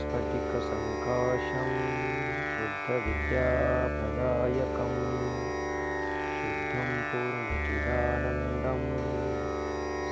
[0.00, 1.70] स्फटिकसङ्काशं
[2.52, 4.94] शुद्धविद्याप्रदायकं
[6.36, 8.82] शुद्धं पूर्णचिदानन्दं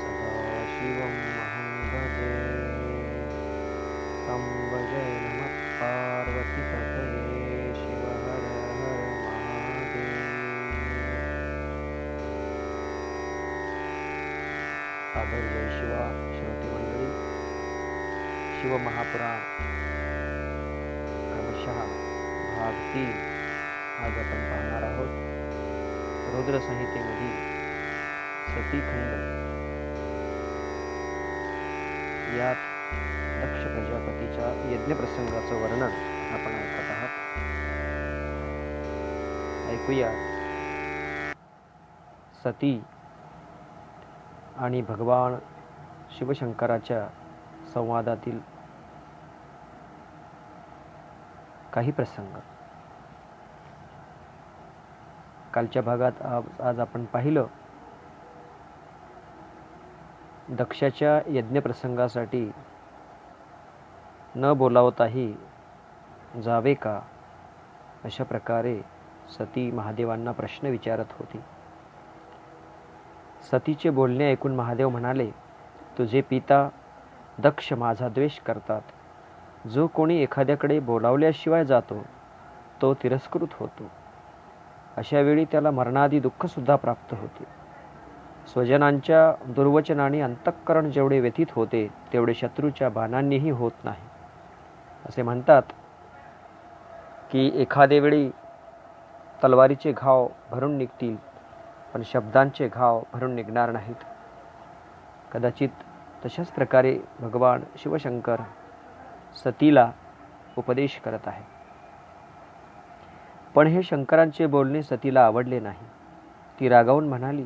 [0.01, 2.37] सदाशिवम् अहं भजे।
[4.27, 5.07] तं भजे
[15.53, 16.05] जय शिवा
[16.39, 16.88] श्रोते मंडळी
[18.61, 19.41] शिवमहापुराण
[21.33, 21.85] क्रमशः
[22.57, 23.13] भाग तीन
[23.99, 25.09] आज आपण पाहणार आहोत.
[26.35, 27.37] रुद्रसंहितेमधील
[28.53, 29.13] सतीखंड.
[32.37, 32.57] यात
[33.43, 35.91] दक्ष प्रजापतीच्या यज्ञप्रसंगाचं वर्णन
[36.31, 37.09] आपण ऐकत आहात.
[39.71, 40.13] ऐकूया.
[42.45, 42.83] सती
[44.57, 45.35] आणि भगवान
[46.19, 47.09] शिवशंकराच्या
[47.75, 48.41] संवादातील
[51.73, 52.37] काही प्रसंग.
[55.55, 56.23] कालच्या भागात
[56.61, 57.47] आज आपण पाहिलं
[60.49, 62.51] दक्षाच्या यज्ञप्रसंगासाठी
[64.37, 65.35] न बोलावताही
[66.45, 67.01] जावे का?
[68.05, 68.81] अशा प्रकारे
[69.31, 71.41] सती महादेवांना प्रश्न विचारत होती.
[73.53, 75.31] सतीचे बोलणे ऐकून महादेव म्हणाले
[75.99, 76.69] तुझे पिता
[77.43, 78.81] दक्ष माझा द्वेष करतात.
[79.69, 82.03] जो कोणी एखाद्याकडे बोलावल्याशिवाय जातो
[82.83, 83.91] तो तिरस्कृत होतो.
[84.97, 87.45] अशा वेळी त्याला मरणादी दुःखसुद्धा प्राप्त होते.
[88.53, 94.03] स्वजनांच्या दुर्वचनाने अंतःकरण जेवढे व्यथित होते तेवढे शत्रूच्या बाणांनीही होत नाही.
[95.07, 95.63] असे म्हणतात
[97.33, 98.31] की एखादे वेळी
[99.45, 101.17] तलवारीचे घाव भरून निघतील
[101.95, 104.05] पण शब्दांचे घाव भरून निघणार नाहीत.
[105.33, 105.69] कदाचित
[106.25, 108.37] तशाच प्रकारे भगवान शिवशंकर
[109.45, 109.91] सतीला
[110.59, 111.45] उपदेश करत आहे.
[113.55, 115.87] पण हे शंकरांचे बोलणे सतीला आवडले नाही.
[116.61, 117.45] ती रागावून म्हणाली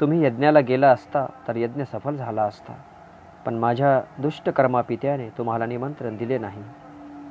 [0.00, 2.72] तुम्ही यज्ञाला गेला असता तर यज्ञ सफल झाला असता
[3.46, 6.64] पण माझ्या दुष्ट कर्मापित्याने तुम्हाला निमंत्रण दिले नाही.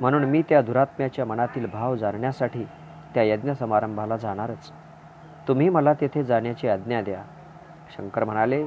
[0.00, 2.64] म्हणून मी त्या दुरात्म्याच्या मनातील भाव जाणण्यासाठी
[3.14, 4.72] त्या यज्ञ समारंभाला जाणारच.
[5.48, 7.22] तुम्ही मला तेथे जाण्याची आज्ञा द्या.
[7.96, 8.66] शंकर म्हणाले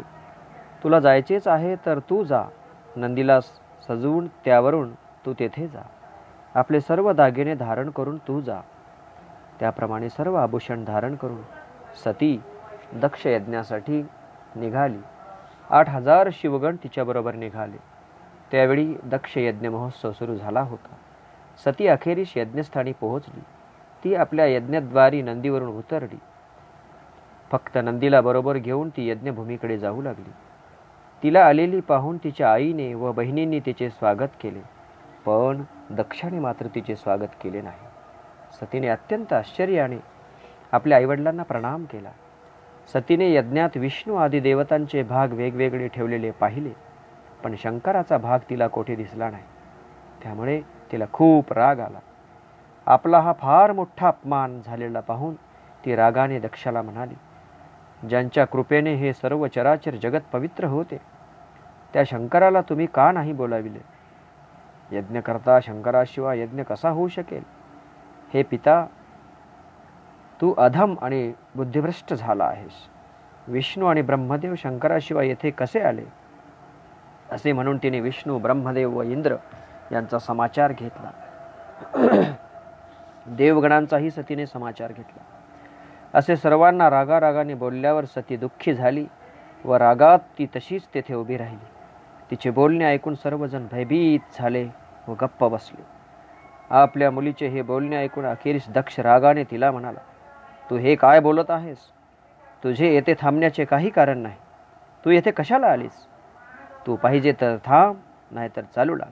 [0.84, 2.44] तुला जायचेच आहे तर तू जा.
[2.95, 3.41] नंदीला
[3.88, 5.81] सजवून त्यावरून तू तेथे जा.
[6.56, 8.59] आपले सर्व दागिने धारण करून तू जा.
[9.59, 11.41] त्याप्रमाणे सर्व आभूषण धारण करून
[12.06, 12.41] सती
[12.94, 14.01] दक्ष यज्ञासाठी
[14.56, 14.97] निघाली.
[15.69, 17.78] आठ हजार शिवगण तिच्याबरोबर निघाले.
[18.51, 20.96] त्यावेळी दक्ष यज्ञ महोत्सव सुरू झाला होता.
[21.66, 23.40] सती अखेरीस यज्ञस्थानी पोहोचली.
[24.03, 26.19] ती आपल्या यज्ञद्वारी नंदीवरून उतरली.
[27.51, 30.31] फक्त नंदीला बरोबर घेऊन ती यज्ञभूमीकडे जाऊ लागली.
[31.24, 34.59] तिला आलेली पाहून तिच्या आईने व बहिणींनी तिचे स्वागत केले.
[35.25, 37.88] पण दक्षाने मात्र तिचे स्वागत केले नाही.
[38.62, 39.97] सतीने अत्यंत आश्चर्याने
[40.72, 42.09] आपल्या आईवडिलांना प्रणाम केला.
[42.94, 46.74] सतीने यज्ञात विष्णू आदी देवतांचे भाग वेगवेगळे ठेवलेले पाहिले
[47.44, 49.44] पण शंकराचा भाग तिला कोठे दिसला नाही.
[50.24, 52.00] त्यामुळे तिला खूप राग आला.
[52.85, 55.35] आपला हा फार मोठा अपमान झालेला पाहून
[55.85, 57.16] ती रागाने दक्षाला म्हणाली
[58.08, 60.98] ज्यांच्या कृपेने हे सर्व चराचर जगत पवित्र होते.
[61.94, 63.80] त्या शंकराला तुम्ही का नाही बोलाविले?
[64.98, 67.44] यज्ञ करता शंकराशिवाय यज्ञ कसा होऊ शकेल?
[68.34, 68.86] हे पिता
[70.42, 72.72] तू अधम आणि बुद्धिभ्रष्ट झाला आहेस.
[73.48, 76.06] विष्णू आणि ब्रह्मदेव शंकराशिवाय येथे कसे आले?
[77.32, 79.36] असे म्हणून तिने विष्णू ब्रह्मदेव व इंद्र
[79.92, 81.12] यांचा समाचार घेतला.
[83.28, 85.24] देवगणांचाही सतीने समाचार घेतला.
[86.14, 89.06] असे सर्वांना रागारागाने बोलल्यावर सती दुःखी झाली
[89.66, 91.66] व रागात ती तशीच तेथे उभी राहिली.
[92.31, 94.66] तिचे बोलणे ऐकून सर्वजण भयभीत झाले
[95.08, 95.84] व गप्प बसले.
[96.70, 100.00] आपल्या मुलीचे हे बोलणे ऐकून अखेरीस दक्ष रागाने तिला म्हणाला
[100.70, 101.78] तू हे काय बोलत आहेस?
[102.64, 104.35] तुझे येथे थांबण्याचे काही कारण नाही.
[105.06, 106.06] तू येथे कशाला आलीस?
[106.88, 107.96] तू पाहिजे तर थांब
[108.32, 109.11] नाहीतर चालू लाग.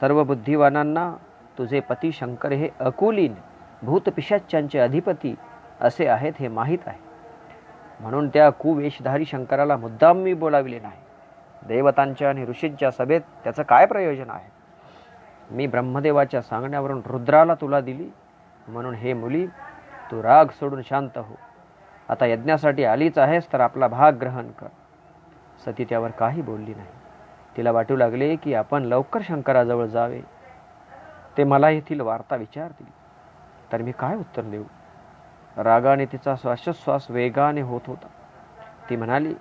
[0.00, 1.12] सर्व बुद्धिवानांना
[1.58, 3.34] तुझे पती शंकर हे अकुलीन
[3.82, 5.34] भूतपिशाच्यांचे अधिपती
[5.80, 6.98] असे आहेत हे माहीत आहे.
[8.00, 11.00] म्हणून त्या कुवेशधारी शंकराला मुद्दाम मी बोलाविले नाही.
[11.66, 14.50] देवतांच्या आणि ऋषींच्या सभेत त्याचं काय प्रयोजन आहे?
[15.50, 18.10] मी ब्रह्मदेवाच्या सांगण्यावरून रुद्राला तुला दिली.
[18.68, 19.46] म्हणून हे मुली
[20.10, 21.34] तू राग सोडून शांत हो.
[22.08, 24.66] आता यज्ञासाठी आलीच आहेस तर आपला भाग ग्रहण कर.
[25.66, 26.88] सती त्यावर काही बोलली नाही.
[27.56, 30.20] तिला वाटू लागले की आपण लवकर शंकराजवळ जावे.
[31.36, 32.86] ते मला येथील वार्ता विचारतील.
[33.72, 34.62] तर मी काय उत्तर देऊ?
[35.56, 38.06] रागाने तिचा श्वासोश्वास वेगाने होत होता.
[38.90, 39.34] ती म्हणाली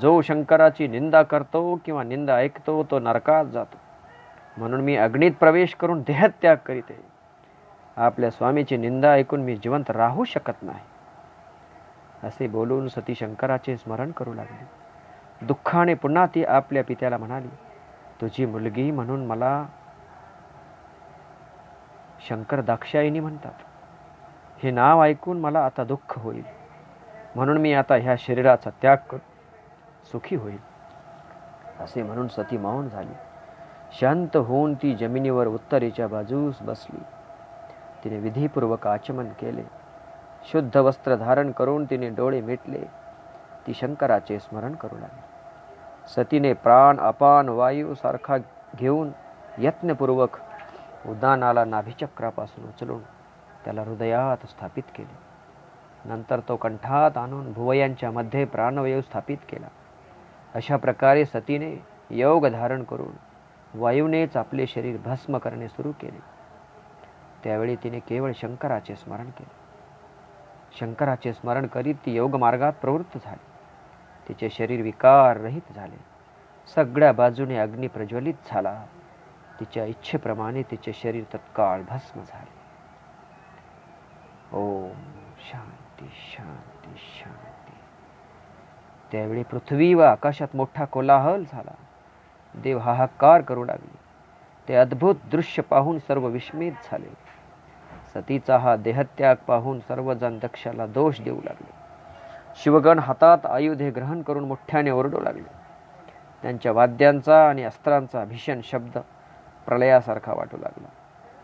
[0.00, 3.76] जो शंकराची निंदा करतो किंवा निंदा ऐकतो तो नरकात जातो.
[4.56, 7.02] म्हणून मी अग्नीत प्रवेश करून देहत्याग करीत आहे.
[7.96, 10.80] आपल्या स्वामीची निंदा ऐकून मी जिवंत राहू शकत नाही.
[12.26, 14.64] असे बोलून सती शंकराचे स्मरण करू लागली.
[15.46, 17.48] दुःखाने पुन्हा ती आपल्या पित्याला म्हणाली
[18.20, 19.66] तुझी मुलगी म्हणून मला
[22.28, 23.52] शंकर दाक्षायिनी म्हणतात.
[24.62, 26.42] हे नाव ऐकून मला आता दुःख होईल.
[27.34, 29.18] म्हणून मी आता ह्या शरीराचा त्याग करून
[30.12, 30.58] सुखी होईल.
[31.80, 33.12] असे म्हणून सती मौन झाली.
[34.00, 37.02] शांत होऊन ती जमिनीवर उत्तरेच्या बाजूस बसली.
[38.04, 39.62] तिने विधीपूर्वक आचमन केले.
[40.52, 42.80] शुद्ध वस्त्र धारण करून तिने डोळे मिटले.
[43.66, 45.20] ती शंकराचे स्मरण करू लागली.
[46.16, 48.36] सतीने प्राण अपान वायू सारखा
[48.76, 49.10] घेऊन
[49.58, 50.36] यत्नपूर्वक
[51.06, 53.00] उदानाला नाभिचक्रापासून उचलून
[53.68, 55.28] त्याला हृदयात स्थापित केले.
[56.08, 59.66] नंतर तो कंठात आणून भुवयांच्या मध्ये प्राणवयू स्थापित केला.
[60.54, 63.12] अशा प्रकारे सतीने योग धारण करून
[63.74, 66.18] वायूनेच आपले शरीर भस्म करणे सुरू केले.
[67.44, 69.50] त्यावेळी तिने केवळ शंकराचे स्मरण केले.
[70.80, 73.44] शंकराचे स्मरण करीत ती योग मार्गात प्रवृत्त झाली.
[74.28, 76.04] तिचे शरीर विकार रहित झाले.
[76.74, 78.84] सगळ्या बाजूने अग्नी प्रज्वलित झाला.
[79.60, 82.57] तिच्या इच्छेप्रमाणे तिचे शरीर तत्काळ भस्म झाले.
[84.52, 84.90] ओम
[85.52, 87.72] शांती शांती शांती.
[89.12, 91.74] त्यावेळी पृथ्वी व आकाशात मोठा कोलाहल झाला.
[92.54, 93.98] देव हाहाकार करू लागले.
[94.68, 97.08] ते अद्भुत दृश्य पाहून सर्व विस्मित झाले.
[98.14, 101.70] सतीचा हा देहत्याग पाहून सर्वजण दक्षाला दोष देऊ लागले.
[102.56, 105.48] शिवगण हातात आयुधे ग्रहण करून मोठ्याने ओरडू लागले.
[106.42, 108.98] त्यांच्या वाद्यांचा आणि अस्त्रांचा भीषण शब्द
[109.66, 110.88] प्रलयासारखा वाटू लागला.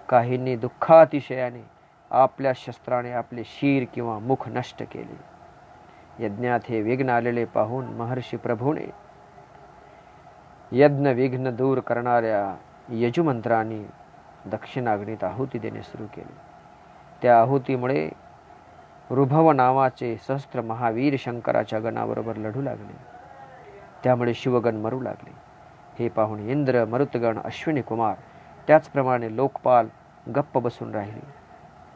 [0.09, 1.74] काहींनी दुःखातिशयाने
[2.23, 5.35] आपल्या शस्त्राने आपले शीर किंवा मुख नष्ट केले.
[6.25, 8.91] यज्ञात हे विघ्न आलेले पाहून महर्षी प्रभूने
[10.73, 12.57] यज्ञ विघ्न दूर करणाऱ्या
[12.89, 13.85] यजुमंत्रांनी
[14.47, 16.37] दक्षिणाग्नीत आहुती देणे सुरू केले.
[17.23, 18.11] त्या आहुतीमुळे
[19.11, 22.97] रुभव नावाचे सहस्त्र महावीर शंकराच्या गणाबरोबर लढू लागले.
[24.05, 25.33] त्यामुळे शिवगण मरू लागले.
[25.99, 28.15] हे पाहून इंद्र मरुतगण अश्विनी कुमार
[28.67, 29.89] त्याचप्रमाणे लोकपाल
[30.37, 31.44] गप्प बसून राहिले.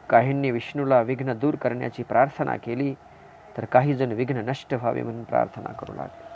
[0.09, 2.93] काहींनी विष्णूला विघ्न दूर करण्याची प्रार्थना केली
[3.57, 6.27] तर काही जण विघ्न नष्ट व्हावे म्हणून प्रार्थना करू लागले.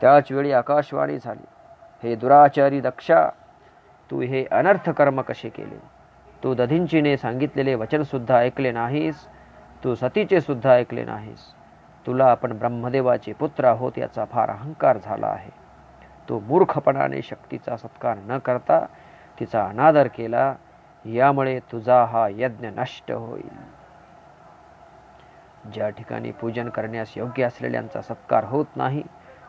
[0.00, 1.46] त्याच वेळी आकाशवाणी झाली
[2.02, 3.28] हे दुराचारी दक्षा
[4.10, 5.78] तू हे अनर्थ कर्म कसे केले?
[6.44, 9.26] तू दधींचीने सांगितलेले वचनसुद्धा ऐकले नाहीस
[9.84, 11.38] तू सतीचे सुद्धा ऐकले नाहीस.
[12.06, 15.50] तुला आपण ब्रह्मदेवाचे पुत्र आहोत याचा फार अहंकार झाला आहे.
[16.28, 18.84] तो मूर्खपणाने शक्तीचा सत्कार न करता
[19.40, 20.54] तिचा अनादर केला
[21.04, 23.84] यामुळे तुझा हा यज्ञ नष्ट होईल.
[25.72, 29.02] ज्या ठिकाणी पूजन करण्यास योग्य असलेल्यांचा सत्कार होत नाही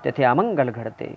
[0.06, 1.16] तेथे अमंगल घडते.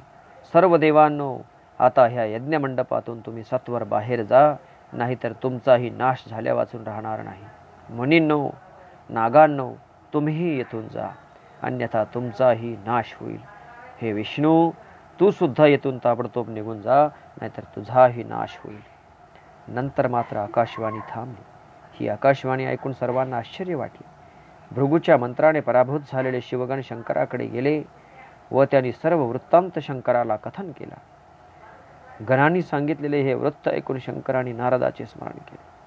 [0.52, 1.38] सर्व देवांनो
[1.79, 4.55] आता ह्या यज्ञमंडपातून तुम्ही सत्वर बाहेर जा
[4.93, 7.44] नाहीतर तुमचाही नाश झाल्या वाचून राहणार नाही.
[7.90, 8.50] मुनींनो
[9.08, 9.73] नागांनो
[10.14, 11.08] तुम्हीही येथून जा.
[11.62, 13.40] अन्यथा तुमचाही नाश होईल.
[14.02, 14.70] हे विष्णू
[15.20, 17.08] तू सुद्धा येथून ताबडतोब निघून जा
[17.40, 18.98] नाहीतर तुझाही नाश होईल.
[19.69, 21.43] नंतर मात्र आकाशवाणी थांबली.
[21.93, 24.19] ही आकाशवाणी ऐकून सर्वांना आश्चर्य वाटले.
[24.70, 27.82] भृगूच्या मंत्राने पराभूत झालेले शिवगण शंकराकडे गेले
[28.50, 30.99] व त्यांनी सर्व वृत्तांत शंकराला कथन केला.
[32.28, 35.78] गणांनी सांगितलेले हे वृत्त ऐकून शंकराने नारदाचे स्मरण केले.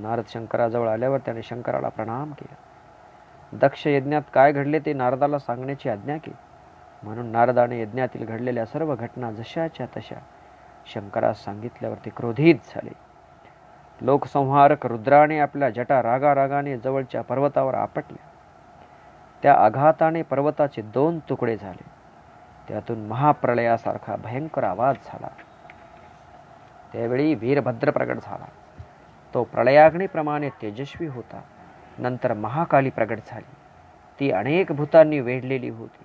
[0.00, 2.54] नारद शंकराजवळ आल्यावर त्याने शंकराला प्रणाम केला.
[3.52, 6.36] दक्ष यज्ञात काय घडले ते नारदाला सांगण्याची आज्ञा केली.
[7.02, 10.18] म्हणून नारदाने यज्ञातील घडलेल्या सर्व घटना जशाच्या तशा
[10.86, 13.07] शंकरास सांगितल्यावर ते क्रोधित झाले.
[14.00, 18.28] लोकसंहारक रुद्राने आपल्या जटा रागारागाने जवळच्या पर्वतावर आपटल्या
[19.42, 21.84] त्या आघाताने पर्वताचे दोन तुकडे झाले.
[22.68, 25.28] त्यातून महाप्रलयासारखा भयंकर आवाज झाला.
[26.92, 28.44] त्यावेळी वीरभद्र प्रगट झाला.
[29.34, 31.40] तो प्रलयाग्नीप्रमाणे तेजस्वी होता.
[31.98, 33.54] नंतर महाकाली प्रगट झाली.
[34.20, 36.04] ती अनेक भूतांनी वेढलेली होती.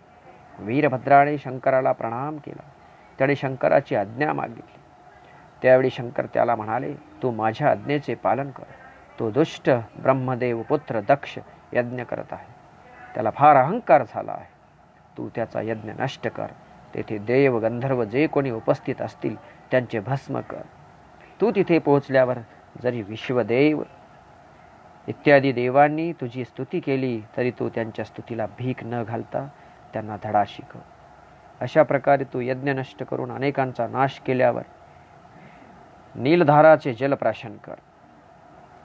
[0.59, 2.63] वीरभद्राने शंकराला प्रणाम केला.
[3.17, 4.79] त्याने शंकराची आज्ञा मागितली.
[5.61, 8.63] त्यावेळी शंकर त्याला म्हणाले तू माझ्या आज्ञेचे पालन कर.
[9.19, 11.39] तो दुष्ट ब्रह्मदेव पुत्र दक्ष
[11.73, 12.53] यज्ञ करत आहे.
[13.13, 14.45] त्याला फार अहंकार झाला आहे.
[15.17, 16.47] तू त्याचा यज्ञ नष्ट कर.
[16.95, 19.35] तेथे देव गंधर्व जे कोणी उपस्थित असतील
[19.71, 20.61] त्यांचे भस्म कर.
[21.41, 22.37] तू तिथे पोहोचल्यावर
[22.83, 23.83] जरी विश्वदेव
[25.07, 29.47] इत्यादी देवांनी तुझी स्तुती केली तरी तू त्यांच्या स्तुतीला भीक न घालता
[29.93, 30.79] त्यांना धडा शिकव.
[31.61, 34.61] अशा प्रकारे तू यज्ञ नष्ट करून अनेकांचा नाश केल्यावर
[36.15, 37.75] नीलधाराचे जलप्राशन कर.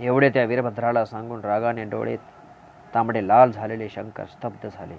[0.01, 2.17] एवढे त्या वीरभद्राला सांगून रागाने डोळे
[2.95, 4.95] तांबडे लाल झालेले शंकर स्तब्ध झाले.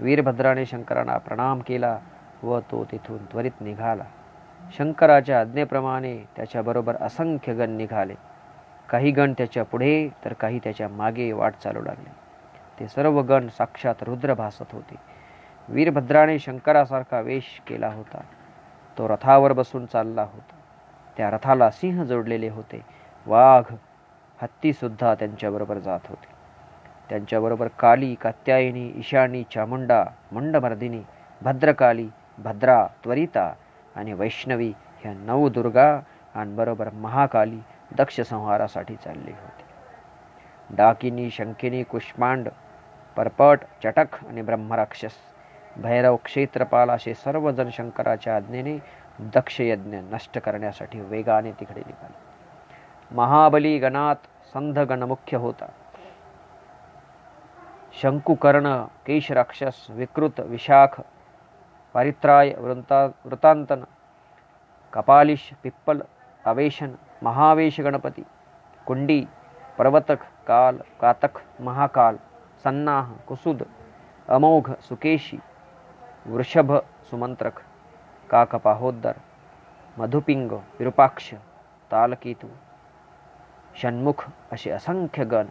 [0.00, 1.98] वीरभद्राने शंकरांना प्रणाम केला
[2.42, 4.04] व तो तिथून त्वरित निघाला.
[4.78, 8.14] शंकराच्या आज्ञेप्रमाणे त्याच्याबरोबर असंख्य गण निघाले.
[8.88, 12.10] काही गण त्याच्या पुढे तर काही त्याच्यामागे वाट चालू लागले.
[12.80, 14.94] ते सर्व गण साक्षात रुद्र भासत होते.
[15.68, 18.20] वीरभद्राने शंकरासारखा वेश केला होता.
[18.98, 20.57] तो रथावर बसून चालला होता.
[21.18, 22.80] त्या रथाला सिंह जोडलेले होते.
[23.26, 23.74] वाघ
[24.42, 26.26] हत्तीसुद्धा त्यांच्याबरोबर जात होते.
[27.08, 31.02] त्यांच्याबरोबर काली कात्यायनी ईशानी चामुंडा मुंडमर्दिनी
[31.42, 32.08] भद्रकाली
[32.38, 33.52] भद्रा त्वरिता
[33.96, 34.72] आणि वैष्णवी
[35.02, 36.00] ह्या नऊ दुर्गा
[36.34, 37.58] आणि बरोबर महाकाली
[37.98, 39.62] दक्ष संहारासाठी चालली होती.
[40.70, 42.48] डाकिनी शंकिनी कुष्मांड
[43.16, 45.12] परपट चटक आणि ब्रह्मराक्षस
[45.76, 48.78] भैरव क्षेत्रपाल असे सर्वजण शंकराच्या आज्ञेने
[49.18, 52.14] दक्षयज्ञ नष्ट करण्यासाठी वेगाने तिकडे निघाले.
[53.10, 54.16] महाबली गणात
[54.54, 55.66] संधगण मुख्य होता.
[58.02, 58.74] शंकुकर्ण
[59.06, 61.00] केशराक्षस विकृत विशाख
[61.94, 63.82] पारित्राय वृंता वृतांतन
[64.92, 66.00] कपालिश पिप्पल
[66.44, 68.22] अवेशन महावेश गणपती
[68.86, 69.24] कुंडी
[69.78, 72.16] पर्वतक काल कातक महाकाल
[72.64, 73.62] सन्नाह कुसुद
[74.28, 75.38] अमोघ सुकेशी
[76.26, 76.72] वृषभ
[77.10, 77.60] सुमंत्रक
[78.30, 79.12] काकपाहोद्दर
[79.98, 81.34] मधुपिंग विरूपाक्ष
[81.92, 82.48] तालकीतू
[83.82, 85.46] षण्मुख असे असंख्य गण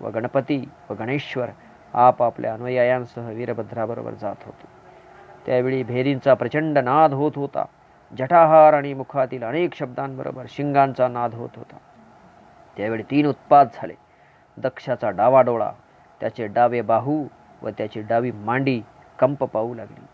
[0.00, 1.48] व गणपती व गणेश्वर
[1.94, 4.66] आपापल्या अनुयायांसह वीरभद्राबरोबर जात होते.
[5.46, 7.64] त्यावेळी भेरींचा प्रचंड नाद होत होता.
[8.18, 11.76] जटाहार आणि मुखातील अनेक शब्दांबरोबर शिंगांचा नाद होत होता.
[12.76, 13.94] त्यावेळी तीन उत्पाद झाले.
[14.56, 15.72] दक्षाचा डावा डोळा
[16.20, 17.26] त्याचे डावे बाहू
[17.62, 18.82] व त्याची डावी मांडी
[19.18, 20.04] कंप पाहू लागली.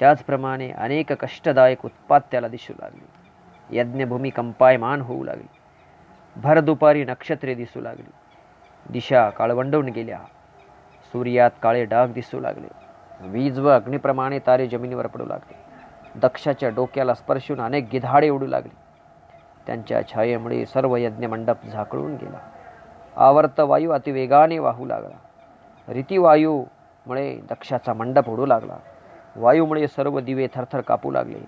[0.00, 3.06] त्याचप्रमाणे अनेक कष्टदायक उत्पात त्याला दिसू लागले.
[3.78, 5.46] यज्ञभूमी कंपायमान होऊ लागली.
[6.36, 8.10] भरदुपारी नक्षत्रे दिसू लागली.
[8.90, 10.18] दिशा काळवंडवून गेल्या.
[11.12, 12.68] सूर्यात काळे डाग दिसू लागले.
[13.20, 15.56] वीज व अग्निप्रमाणे तारे जमिनीवर पडू लागले.
[16.14, 18.76] दक्षाच्या डोक्याला स्पर्शून अनेक गिधाडे उडू लागले.
[19.66, 22.38] त्यांच्या छायेमुळे सर्व यज्ञ मंडप झाकळून गेला.
[23.16, 25.16] आवर्त वायू अतिवेगाने वाहू लागला.
[25.88, 28.76] रीतीवायूमुळे दक्षाचा मंडप उडू लागला.
[29.36, 31.38] वायूमुळे सर्व दिवे थरथर कापू लागले.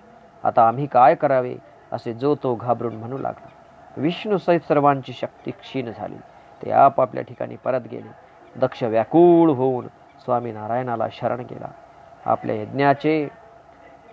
[0.44, 1.54] आता आम्ही काय करावे
[1.92, 3.48] असे जो तो घाबरून म्हणू लागला.
[3.96, 6.16] विष्णू सहित सर्वांची शक्ती क्षीण झाली.
[6.62, 8.10] ते आपापल्या ठिकाणी परत गेले.
[8.60, 9.86] दक्ष व्याकुळ होऊन
[10.24, 11.68] स्वामी नारायणाला शरण गेला.
[12.26, 13.28] आपल्या यज्ञाचे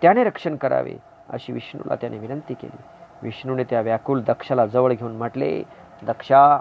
[0.02, 0.96] त्याने रक्षण करावे
[1.30, 2.82] अशी विष्णूला त्याने विनंती केली.
[3.24, 5.64] विष्णूने त्या व्याकुल दक्षला जवळ घेऊन म्हटले
[6.08, 6.60] दक्षा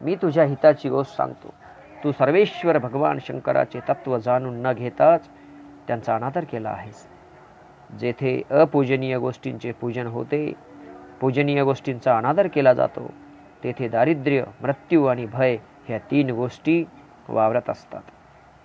[0.00, 1.54] मी तुझ्या हिताची गोष्ट सांगतो.
[2.04, 5.28] तू सर्वेश्वर भगवान शंकराचे तत्व जाणून न घेताच
[5.88, 7.06] त्यांचा अनादर केला आहेस
[8.00, 10.52] जेथे अपूजनीय गोष्टींचे पूजन होते
[11.20, 13.10] पूजनीय गोष्टींचा अनादर केला जातो
[13.64, 15.56] तेथे दारिद्र्य मृत्यू आणि भय
[15.88, 16.84] ह्या तीन गोष्टी
[17.28, 18.00] वावरत असतात.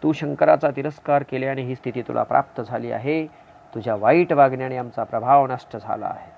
[0.04, 3.28] तू शंकराचा तिरस्कार केल्याने ही स्थिती तुला प्राप्त झाली आहे.
[3.76, 6.32] तुझ्या वाईट वागण्याने आमचा प्रभाव नष्ट झाला आहे.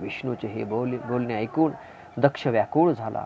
[0.00, 1.72] विष्णूचे हे बोल बोलणे ऐकून
[2.16, 3.24] दक्ष व्याकुळ झाला.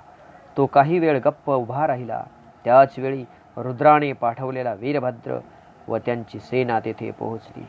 [0.57, 2.25] तो काही वेळ गप्प उभा राहिला.
[2.65, 3.25] त्याच वेळी
[3.57, 5.39] रुद्राने पाठवलेला वीरभद्र
[5.89, 7.67] व त्यांची सेना तेथे पोहोचली.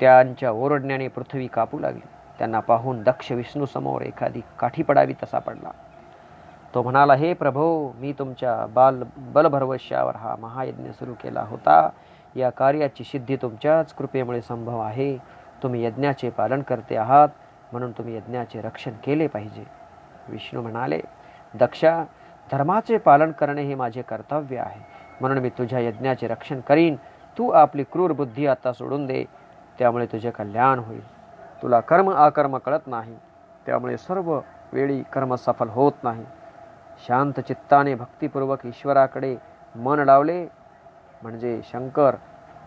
[0.00, 2.06] त्यांच्या ओरडण्याने पृथ्वी कापू लागली.
[2.38, 5.70] त्यांना पाहून दक्ष विष्णू समोर एखादी काठी पडावी तसा पडला.
[6.74, 11.88] तो म्हणाला हे प्रभो मी तुमच्या बाल बलभरवश्यावर हा महायज्ञ सुरू केला होता.
[12.36, 15.18] या कार्याची सिद्धी तुमच्याच कृपेमुळे संभव आहे.
[15.62, 17.28] तुम्ही यज्ञाचे पालन करते आहात
[17.72, 19.64] म्हणून तुम्ही यज्ञाचे रक्षण केले पाहिजे.
[20.28, 21.00] विष्णू म्हणाले
[21.54, 22.04] दक्षा
[22.52, 24.95] धर्माचे पालन करणे हे माझे कर्तव्य आहे.
[25.20, 26.96] म्हणून मी तुझ्या यज्ञाचे रक्षण करीन.
[27.38, 29.24] तू आपली क्रूर बुद्धी आता सोडून दे.
[29.78, 31.06] त्यामुळे तुझे कल्याण होईल.
[31.62, 33.18] तुला कर्म आकर्म कळत नाही.
[33.66, 34.40] त्यामुळे सर्व
[34.72, 36.26] वेळी कर्म सफल होत नाही.
[37.08, 39.36] शांत चित्ताने भक्तिपूर्वक ईश्वराकडे
[39.74, 40.46] मन लावले.
[41.22, 42.14] म्हणजे शंकर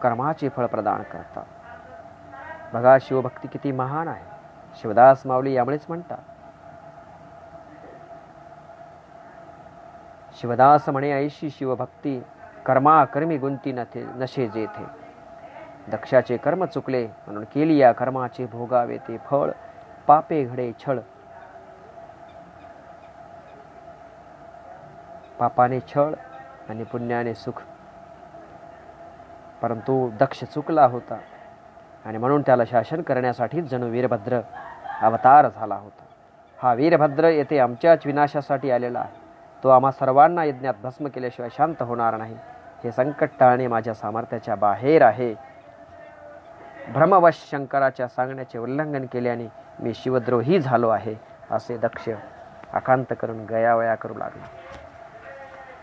[0.01, 1.45] कर्माचे फळ प्रदान करतात.
[2.73, 4.25] बघा शिवभक्ती किती महान आहे.
[4.81, 6.17] शिवदास माऊली यामुळेच म्हणतात.
[10.41, 12.23] शिवदास म्हणे ऐशी शिवभक्ती
[12.69, 14.83] कर्मा कर्मी गुंती नथे नशे जेथे
[15.91, 19.51] दक्षाचे कर्म चुकले म्हणून केली या कर्माचे भोगावे ते फळ
[20.07, 20.99] पापे घडे छळ.
[25.39, 26.13] पापाने छळ
[26.69, 27.61] आणि पुण्याने सुख.
[29.61, 31.17] परंतु दक्ष चुकला होता
[32.05, 34.39] आणि म्हणून त्याला शासन करण्यासाठी जणू वीरभद्र
[35.01, 36.03] अवतार झाला होता.
[36.57, 39.17] हा वीरभद्र येथे आमच्याच विनाशासाठी आलेला आहे.
[39.63, 42.37] तो आम्हा सर्वांना यज्ञात भस्म केल्याशिवाय शांत होणार नाही.
[42.83, 45.33] हे संकट टाळणे माझ्या सामर्थ्याच्या बाहेर आहे.
[46.93, 49.45] भ्रमवश शंकराच्या सांगण्याचे उल्लंघन केल्याने
[49.79, 51.15] मी शिवद्रोही झालो आहे
[51.51, 52.09] असे दक्ष
[52.73, 54.45] आकांत करून गयावया करू लागला.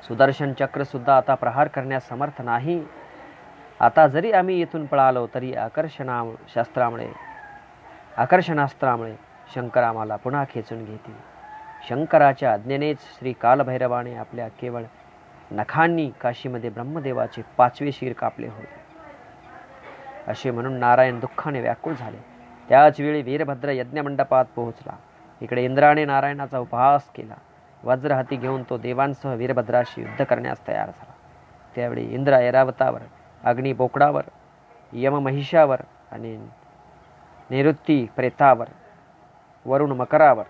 [0.08, 2.84] सुदर्शन चक्र सुद्धा आता प्रहार करण्यास समर्थ नाही.
[3.80, 6.22] आता जरी आम्ही येथून पळालो तरी आकर्षणा
[6.54, 7.08] शास्त्रामुळे
[8.16, 9.14] आकर्षणास्त्रामुळे
[9.54, 11.14] शंकर आम्हाला पुन्हा खेचून घेतील.
[11.88, 14.82] शंकराच्या आज्ञेनेच श्री कालभैरवाने आपल्या केवळ
[15.50, 18.86] नखांनी काशीमध्ये ब्रह्मदेवाचे पाचवे शिर कापले होते.
[20.30, 22.16] असे म्हणून नारायण दुःखाने व्याकुळ झाले.
[22.68, 24.92] त्याच वेळी वीरभद्र यज्ञमंडपात पोहोचला.
[25.40, 27.34] इकडे इंद्राने नारायणाचा उपहास केला.
[27.84, 31.12] वज्र हाती घेऊन तो देवांसह वीरभद्राशी युद्ध करण्यास तयार झाला.
[31.74, 33.00] त्यावेळी इंद्र ऐरावतावर
[33.44, 34.22] अग्निबोकडावर
[34.92, 35.80] यममहिषावर यम महिषावर
[36.12, 36.48] आणि
[37.50, 38.66] निवृत्ती प्रेतावर
[39.66, 40.44] वरुण मकरावर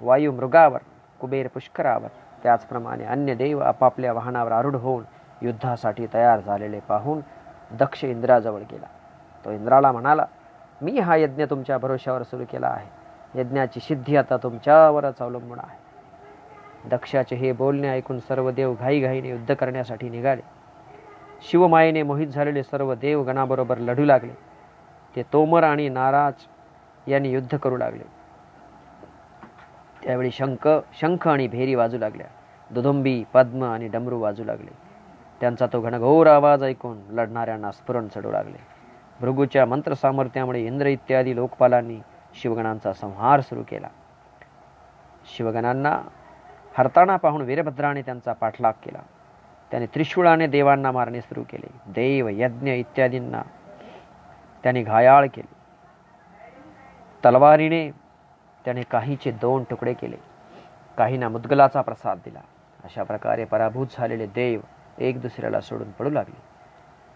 [0.00, 0.78] वायू मृगावर
[1.20, 2.08] कुबेर पुष्करावर
[2.42, 5.04] त्याचप्रमाणे अन्य देव आपापल्या वाहनावर आरूढ होऊन
[5.42, 7.20] युद्धासाठी तयार झालेले पाहून
[7.76, 8.86] दक्ष इंद्राजवळ गेला.
[9.44, 10.26] तो इंद्राला म्हणाला
[10.82, 13.00] मी हा यज्ञ तुमच्या भरोश्यावर सुरू केला आहे.
[13.40, 15.80] यज्ञाची सिद्धी आता तुमच्यावरच अवलंबून आहे.
[16.88, 20.42] दक्षाचे हे बोलणे ऐकून सर्व देव घाईघाईने युद्ध करण्यासाठी निघाले.
[21.50, 24.32] शिवमायेने मोहित झालेले सर्व देव गणाबरोबर लढू लागले.
[25.16, 26.32] ते तोमर आणि नाराज
[27.06, 28.19] यांनी युद्ध करू लागले.
[30.04, 30.68] त्यावेळी शंख
[31.00, 32.26] शंख आणि भेरी वाजू लागल्या.
[32.70, 34.70] दुधुंबी पद्म आणि डमरू वाजू लागले.
[35.40, 38.58] त्यांचा तो घनघोर आवाज ऐकून लढणाऱ्यांना स्फुरण चढू लागले.
[39.20, 41.98] भृगूच्या मंत्र सामर्थ्यामुळे इंद्र इत्यादी लोकपालांनी
[42.42, 43.88] शिवगणांचा संहार सुरू केला.
[45.36, 46.02] शिवगणांना
[46.78, 48.98] हरताना पाहून वीरभद्राने त्यांचा पाठलाग केला.
[49.70, 51.70] त्याने त्रिशूळाने देवांना मारणे सुरू केले.
[51.86, 53.42] देव यज्ञ इत्यादींना
[54.62, 55.60] त्याने घायाळ केले.
[57.24, 57.90] तलवारीने
[58.64, 60.16] त्याने काहीचे दोन तुकडे केले.
[60.98, 62.40] काहींना मुदगलाचा प्रसाद दिला.
[62.84, 64.60] अशा प्रकारे पराभूत झालेले देव
[64.98, 66.42] एक दुसऱ्याला सोडून पडू लागले.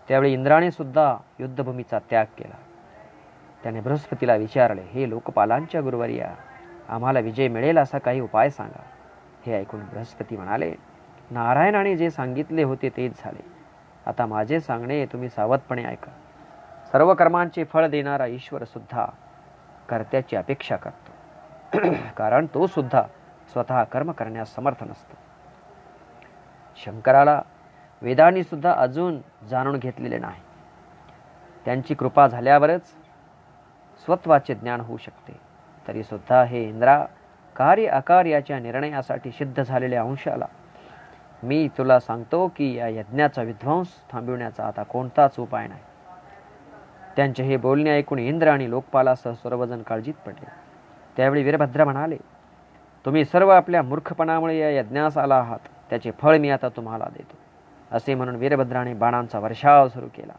[0.09, 2.57] त्यावेळी इंद्राने सुद्धा युद्धभूमीचा त्याग केला.
[3.63, 6.35] त्याने बृहस्पतीला विचारले हे लोकपालांच्या गुरुवर्या
[6.89, 8.83] आम्हाला विजय मिळेल असा काही उपाय सांगा.
[9.47, 10.75] हे ऐकून बृहस्पती म्हणाले
[11.31, 13.45] नारायणाने जे सांगितले होते तेच झाले.
[14.07, 16.11] आता माझे सांगणे तुम्ही सावधपणे ऐका.
[16.93, 19.07] सर्व कर्मांचे फळ देणारा ईश्वर सुद्धा
[19.89, 21.14] कर्त्याची अपेक्षा करतो.
[22.17, 23.03] कारण तो सुद्धा
[23.53, 25.17] स्वतः कर्म करण्यास समर्थ नसतो.
[26.85, 27.43] शंकराला
[28.03, 30.41] वेदांनी सुद्धा अजून जाणून घेतलेले नाही.
[31.65, 32.87] त्यांची कृपा झाल्यावरच
[34.05, 35.41] स्वत्वाचे ज्ञान होऊ शकते.
[35.89, 37.05] तरी सुद्धा हे इंद्रा
[37.57, 40.47] कार्य अकार्याच्या निर्णयासाठी सिद्ध झालेल्या अंशाला
[41.43, 45.81] मी तुला सांगतो की या यज्ञाचा विध्वंस थांबविण्याचा आता कोणताच उपाय नाही.
[47.17, 50.64] त्यांचे हे बोलणे ऐकून इंद्र आणि लोकपालासह सर्वजण काळजीत पडले.
[51.17, 52.17] त्यावेळी वीरभद्र म्हणाले
[53.05, 55.59] तुम्ही सर्व आपल्या मूर्खपणामुळे या यज्ञास आला आहात.
[55.91, 57.37] त्याचे फळ मी आता तुम्हाला देतो.
[57.93, 60.33] असे म्हणून वीरभद्राने बाणांचा वर्षाव सुरू केला.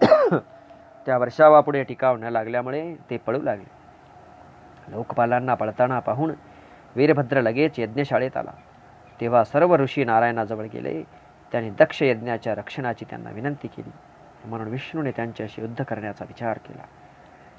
[1.06, 3.70] त्या वर्षावापुढे टिकाव न लागल्यामुळे ते पळू लागले.
[4.88, 6.32] लोकपालांना पळताना पाहून
[6.96, 8.52] वीरभद्र लगेच यज्ञशाळेत आला.
[9.20, 11.02] तेव्हा सर्व ऋषी नारायणाजवळ गेले.
[11.52, 13.90] त्याने दक्ष यज्ञाच्या रक्षणाची त्यांना विनंती केली.
[14.44, 16.82] म्हणून विष्णूने त्यांच्याशी युद्ध करण्याचा विचार केला.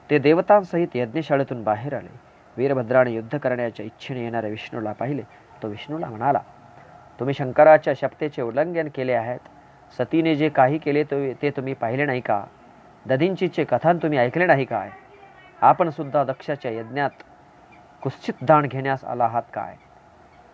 [0.09, 2.09] ते देवतांसहित यज्ञशाळेतून बाहेर आले.
[2.57, 5.21] वीरभद्राने युद्ध करण्याच्या इच्छेने येणाऱ्या विष्णूला पाहिले.
[5.63, 6.39] तो विष्णूला म्हणाला
[7.19, 9.39] तुम्ही शंकराच्या शपथेचे उल्लंघन केले आहेत.
[9.99, 11.03] सतीने जे काही केले
[11.41, 12.43] ते तुम्ही पाहिले नाही का?
[13.05, 14.89] दधींचीचे कथन तुम्ही ऐकले नाही काय?
[15.61, 17.23] आपण सुद्धा दक्षाच्या यज्ञात
[18.03, 19.75] कुस्सित दान घेण्यास आला आहात काय?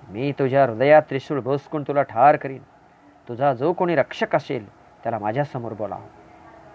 [0.09, 2.61] मी तुझ्या हृदयात त्रिशूळ भोसकून तुला ठार करीन.
[3.27, 4.67] तुझा जो कोणी रक्षक असेल
[5.03, 5.97] त्याला माझ्यासमोर बोला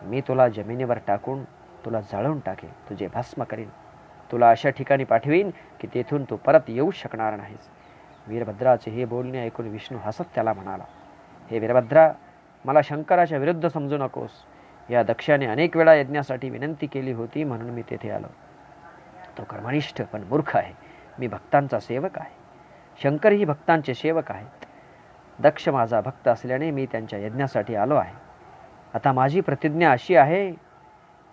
[0.02, 1.42] मी तुला जमिनीवर टाकून
[1.84, 3.68] तुला जाळून टाकेन तुझे भस्म करीन
[4.32, 7.68] तुला अशा ठिकाणी पाठवीन की तेथून तू परत येऊ शकणार नाहीस.
[8.26, 10.84] वीरभद्राचे हे बोलणे ऐकून विष्णू हसत त्याला म्हणाला
[11.50, 12.12] हे वीरभद्रा
[12.64, 14.30] मला शंकराच्या विरुद्ध समजू नकोस.
[14.90, 18.26] या दक्षाने अनेक वेळा यज्ञासाठी विनंती केली होती म्हणून मी तेथे आलो.
[19.38, 20.72] तो कर्मनिष्ठ पण मूर्ख आहे.
[21.18, 22.34] मी भक्तांचा सेवक आहे.
[23.02, 24.64] शंकर ही भक्तांचे सेवक आहेत
[25.38, 28.14] दक्ष माझा भक्त असल्याने मी त्यांच्या यज्ञासाठी आलो आहे.
[28.94, 30.50] आता माझी प्रतिज्ञा अशी आहे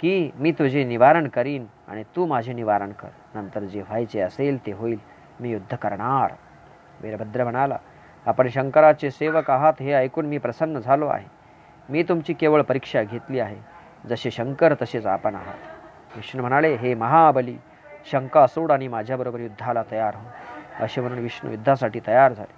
[0.01, 3.07] की मी तुझे निवारण करीन आणि तू माझे निवारण कर.
[3.35, 4.99] नंतर जे व्हायचे असेल ते होईल.
[5.39, 6.31] मी युद्ध करणार.
[7.01, 7.77] वीरभद्र म्हणाला
[8.25, 11.25] आपण शंकराचे सेवक आहात हे ऐकून मी प्रसन्न झालो आहे.
[11.89, 13.55] मी तुमची केवळ परीक्षा घेतली आहे.
[14.09, 16.15] जसे शंकर तसेच आपण आहात.
[16.15, 17.57] विष्णू म्हणाले हे महाबली
[18.11, 20.29] शंका सोड आणि माझ्याबरोबर युद्धाला तयार हो.
[20.83, 22.53] असे म्हणून विष्णू युद्धासाठी तयार झाले.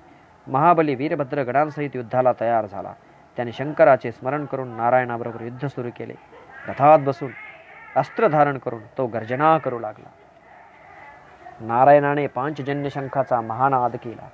[0.51, 2.93] महाबली वीरभद्र गणांसहित युद्धाला तयार झाला.
[3.35, 6.13] त्याने शंकराचे स्मरण करून नारायणाबरोबर युद्ध सुरू केले.
[6.67, 7.31] रथात बसून
[7.95, 10.09] अस्त्र धारण करून तो गर्जना करू लागला.
[11.61, 14.29] नारायणाने पांचजन्य शंखाचा महानाद केला.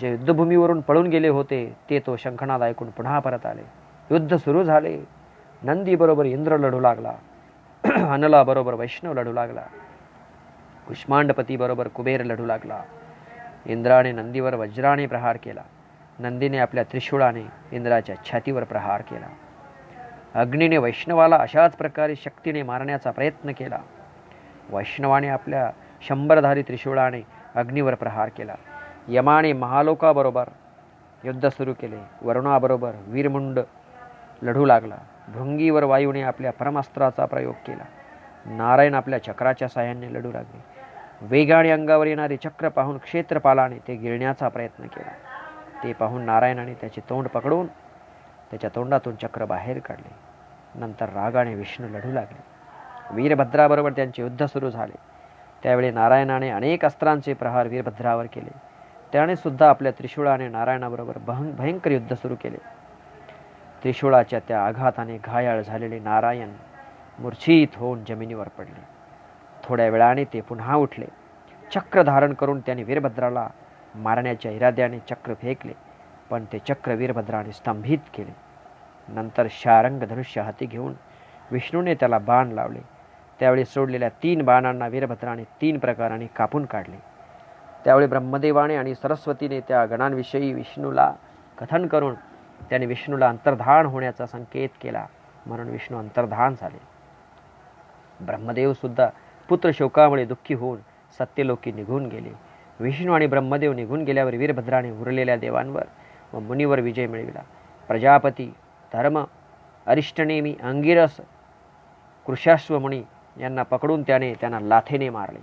[0.00, 3.62] जे युद्धभूमीवरून पळून गेले होते ते तो शंखनाद ऐकून पुन्हा परत आले.
[4.10, 5.00] युद्ध सुरू झाले.
[5.62, 7.12] नंदी बरोबर इंद्र लढू लागला.
[8.12, 9.62] अनला बरोबर वैष्णव लढू लागला.
[10.88, 12.82] कुष्मांडपती बरोबर कुबेर लढू लागला.
[13.66, 15.62] इंद्राने नंदीवर वज्राने प्रहार केला.
[16.18, 19.26] नंदीने आपल्या त्रिशूळाने इंद्राच्या छातीवर प्रहार केला.
[20.34, 23.78] अग्नीने वैष्णवाला अशाच प्रकारे शक्तीने मारण्याचा प्रयत्न केला.
[24.70, 25.70] वैष्णवाने आपल्या
[26.08, 27.22] शंभरधारी त्रिशूळाने
[27.54, 28.54] अग्नीवर प्रहार केला.
[29.08, 30.44] यमाने महालोकाबरोबर
[31.24, 31.96] युद्ध सुरू केले.
[32.22, 33.60] वरुणाबरोबर वीरमुंड
[34.42, 34.96] लढू लागला.
[35.28, 37.84] भृंगीवर वायूने आपल्या परमास्त्राचा प्रयोग केला.
[38.46, 40.64] नारायण आपल्या चक्राच्या साह्याने लढू लागले.
[41.22, 45.10] वेगाने अंगावर येणारे चक्र पाहून क्षेत्रपालाने ते गिळण्याचा प्रयत्न केला.
[45.84, 47.66] ते पाहून नारायणाने त्याचे तोंड पकडून
[48.52, 50.10] त्याच्या तोंडातून चक्र बाहेर काढले.
[50.74, 52.40] नंतर रागाने विष्णू लढू लागले.
[53.10, 54.98] वीरभद्राबरोबर त्यांचे युद्ध सुरू झाले.
[55.62, 58.50] त्यावेळी नारायणाने अनेक अस्त्रांचे प्रहार वीरभद्रावर केले.
[59.12, 61.18] त्याने सुद्धा आपल्या त्रिशूळाने नारायणाबरोबर
[61.58, 62.56] भयंकर युद्ध सुरू केले.
[63.82, 66.52] त्रिशूळाच्या त्या आघाताने घायाळ झालेले नारायण
[67.18, 68.84] मूर्छित होऊन जमिनीवर पडले.
[69.64, 71.06] थोड्या वेळाने ते पुन्हा उठले.
[71.74, 73.48] चक्र धारण करून त्याने वीरभद्राला
[73.94, 75.72] मारण्याच्या इराद्याने चक्र फेकले.
[76.32, 78.34] पण ते चक्र वीरभद्राने स्तंभित केले.
[79.08, 80.92] नंतर शारंग धनुष्य हाती घेऊन
[81.50, 82.80] विष्णूने त्याला बाण लावले.
[83.40, 86.96] त्यावेळी सोडलेल्या तीन बाणांना वीरभद्राने तीन प्रकाराने कापून काढले.
[87.84, 91.12] त्यावेळी ब्रह्मदेवाने आणि सरस्वतीने त्या गणांविषयी विष्णूला
[91.58, 92.14] कथन करून
[92.70, 95.06] त्याने विष्णूला अंतर्धान होण्याचा संकेत केला
[95.46, 96.80] म्हणून विष्णू अंतर्धान झाले.
[98.24, 99.08] ब्रह्मदेव सुद्धा
[99.48, 100.78] पुत्र शोकामुळे दुःखी होऊन
[101.18, 102.32] सत्यलोकी निघून गेले.
[102.80, 105.84] विष्णू आणि ब्रह्मदेव निघून गेल्यावर वीरभद्राने उरलेल्या देवांवर
[106.32, 107.42] व मुनीवर विजय मिळविला.
[107.88, 108.54] प्रजापती
[108.92, 109.24] धर्म
[109.86, 111.20] अरिष्टनेमी अंगिरस
[112.26, 113.02] कृशाश्वमुनी
[113.40, 115.38] यांना पकडून त्याने त्यांना लाथेने मारले.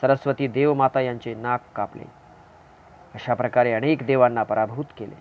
[0.00, 2.04] सरस्वती देवमाता यांचे नाक कापले.
[3.14, 5.14] अशा प्रकारे अनेक देवांना पराभूत केले.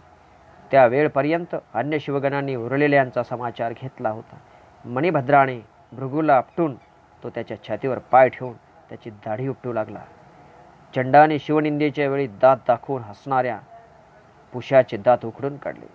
[0.72, 4.38] त्या वेळपर्यंत अन्य शिवगणांनी उरलेल्यांचा समाचार घेतला होता.
[4.86, 6.76] मणिभद्राने भृगूला आपटून
[7.24, 8.54] तो त्याच्या छातीवर पाय ठेवून
[8.90, 10.00] त्याची दाढी उपटू लागला.
[10.96, 13.60] चंडाने शिवनिंदेच्या वेळी दात दाखवून हसणाऱ्या
[14.54, 15.86] पुशाचे दात उखडून काढले.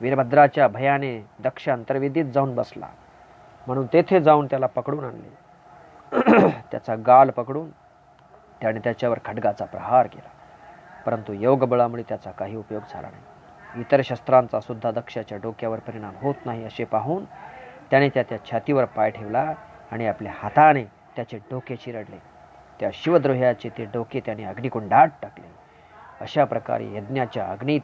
[0.00, 2.88] वीरभद्राच्या भयाने दक्ष अंतर्वेदीत जाऊन बसला.
[3.66, 5.44] म्हणून तेथे जाऊन त्याला पकडून आणले.
[6.48, 7.70] त्याचा गाल पकडून
[8.60, 10.28] त्याने त्याच्यावर खडगाचा प्रहार केला.
[11.06, 13.22] परंतु योगबळामुळे त्याचा काही उपयोग झाला नाही.
[13.80, 17.24] इतर शस्त्रांचा सुद्धा दक्षाच्या डोक्यावर परिणाम होत नाही असे पाहून
[17.90, 19.54] त्याने त्या त्या छातीवर पाय ठेवला
[19.90, 22.18] आणि आपल्या हाताने त्याचे डोके चिरडले.
[22.80, 25.63] त्या शिवद्रोह्याचे ते डोके त्याने अग्निकुंडात टाकले.
[26.20, 27.80] अशा प्रकारे यज्ञाच्या अग्नीत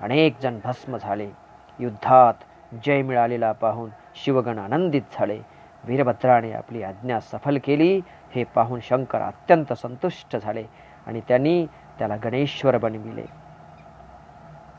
[0.00, 1.30] अनेक जण भस्म झाले.
[1.78, 2.34] युद्धात
[2.84, 3.90] जय मिळालेला पाहून
[4.24, 5.40] शिवगण आनंदित झाले.
[5.84, 8.00] वीरभद्राने आपली आज्ञा सफल केली.
[8.34, 10.64] हे पाहून शंकर अत्यंत संतुष्ट झाले
[11.06, 11.66] आणि त्यांनी
[11.98, 13.24] त्याला गणेश्वर बनविले.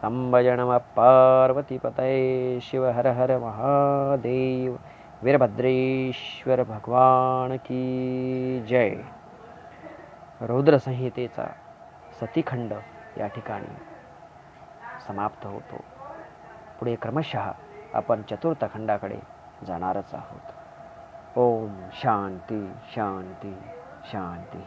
[0.02, 4.76] संभजनम पार्वतीपतये शिव हर हर महादेव.
[5.22, 8.96] वीरभद्रेश्वर भगवान की जय.
[10.42, 11.48] रौद्रसंहितेचा
[12.20, 12.74] सतीखंड
[13.18, 13.76] या ठिकाणी
[15.08, 15.84] समाप्त होतो.
[16.80, 17.52] पुढे क्रमशः
[17.94, 19.20] आपण चतुर्थ खंडाकडे
[19.68, 20.52] जाणारच आहोत.
[21.38, 23.58] ओम शांती शांती
[24.06, 24.64] शांती.